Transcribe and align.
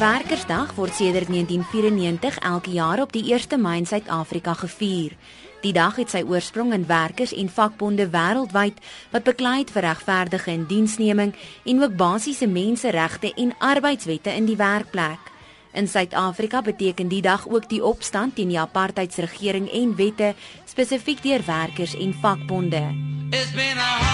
Werkersdag 0.00 0.70
word 0.78 0.94
sedert 0.96 1.28
1994 1.28 2.38
elke 2.38 2.70
jaar 2.72 3.02
op 3.02 3.10
die 3.12 3.34
1 3.34 3.60
Mei 3.60 3.74
in 3.82 3.86
Suid-Afrika 3.86 4.54
gevier. 4.54 5.12
Die 5.60 5.74
dag 5.76 5.98
het 6.00 6.08
sy 6.08 6.22
oorsprong 6.24 6.72
in 6.72 6.86
werkers- 6.88 7.34
en 7.36 7.50
vakbonde 7.52 8.06
wêreldwyd 8.08 8.78
wat 9.12 9.26
beklei 9.28 9.58
het 9.58 9.70
vir 9.70 9.84
regverdige 9.84 10.50
indiensneming 10.50 11.34
en 11.64 11.82
ook 11.82 11.96
basiese 11.96 12.48
menseregte 12.48 13.34
en 13.34 13.52
arbeidswette 13.58 14.32
in 14.32 14.48
die 14.48 14.56
werkplek. 14.56 15.20
In 15.72 15.88
Suid-Afrika 15.88 16.62
beteken 16.62 17.08
die 17.08 17.22
dag 17.22 17.44
ook 17.48 17.68
die 17.68 17.84
opstand 17.84 18.34
teen 18.34 18.48
die 18.48 18.60
apartheidsregering 18.60 19.68
en 19.68 19.96
wette 19.96 20.32
spesifiek 20.64 21.20
deur 21.22 21.44
werkers 21.44 21.92
en 21.94 22.14
vakbonde. 22.14 22.88
It's 23.30 23.52
been 23.52 23.76
a 23.76 24.09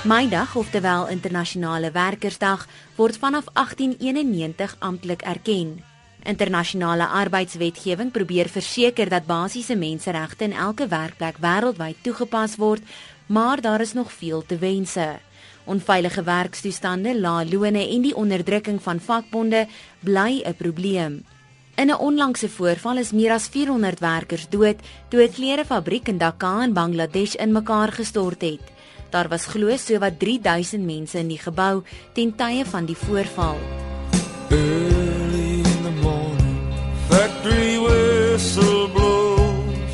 Meidag, 0.00 0.56
oftewel 0.56 1.08
Internasionale 1.12 1.90
Werkersdag, 1.90 2.62
word 2.96 3.18
vanaf 3.20 3.44
1891 3.52 4.76
amptelik 4.78 5.20
erken. 5.22 5.84
Internasionale 6.24 7.04
arbeidswetgewing 7.06 8.08
probeer 8.10 8.48
verseker 8.48 9.08
dat 9.12 9.26
basiese 9.26 9.76
menseregte 9.76 10.44
in 10.44 10.56
elke 10.56 10.86
werkplek 10.88 11.36
wêreldwyd 11.44 12.00
toegepas 12.00 12.56
word, 12.56 12.80
maar 13.26 13.60
daar 13.60 13.80
is 13.80 13.92
nog 13.92 14.12
veel 14.12 14.40
te 14.46 14.58
wense. 14.58 15.18
Onveilige 15.64 16.22
werkstoestande, 16.22 17.20
lae 17.20 17.44
lone 17.52 17.84
en 17.84 18.08
die 18.08 18.16
onderdrukking 18.16 18.80
van 18.82 19.00
vakbonde 19.00 19.66
bly 20.00 20.40
'n 20.46 20.56
probleem. 20.56 21.24
In 21.76 21.90
'n 21.90 22.00
onlangse 22.00 22.48
voorval 22.48 22.96
is 22.96 23.12
meer 23.12 23.32
as 23.32 23.48
400 23.48 24.00
werkers 24.00 24.48
dood 24.48 24.80
toe 25.08 25.22
'n 25.22 25.32
klerefabriek 25.32 26.08
in 26.08 26.18
Dhaka 26.18 26.62
in 26.62 26.72
Bangladesh 26.72 27.34
in 27.34 27.52
mekaar 27.52 27.92
gestort 27.92 28.40
het. 28.40 28.79
Daar 29.10 29.28
was 29.28 29.46
glo 29.46 29.76
sowat 29.76 30.18
3000 30.18 30.84
mense 30.86 31.18
in 31.18 31.28
die 31.28 31.38
gebou 31.38 31.82
ten 32.14 32.30
tye 32.36 32.64
van 32.64 32.86
die 32.86 32.96
voorval. 32.96 33.58
Early 34.50 35.62
in 35.66 35.82
the 35.82 35.94
morning, 36.02 36.60
factory 37.08 37.78
whistle 37.82 38.88
blows, 38.94 39.92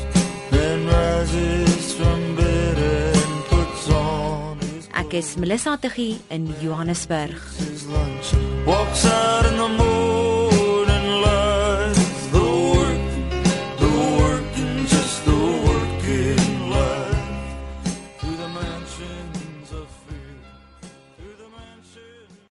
then 0.51 0.85
rises 0.85 1.93
from 1.97 2.35
bed 2.35 2.77
and 2.77 3.45
puts 3.49 3.89
on 3.89 4.57
Ek 4.93 5.13
is 5.13 5.35
Melissa 5.35 5.77
Tuggie 5.81 6.19
in 6.29 6.53
Johannesburg. 6.61 7.33
his 7.57 7.87
walks 8.65 9.05
out 9.05 9.45
in 9.45 9.57
the 9.57 9.67
morning. 9.67 10.06